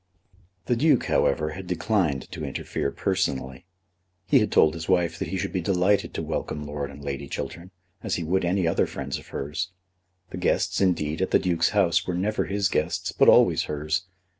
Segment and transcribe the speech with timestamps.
[0.65, 3.67] The Duke, however, had declined to interfere personally.
[4.25, 7.27] He had told his wife that he should be delighted to welcome Lord and Lady
[7.27, 7.69] Chiltern,
[8.01, 9.69] as he would any other friends of hers.
[10.31, 14.05] The guests, indeed, at the Duke's house were never his guests, but always hers.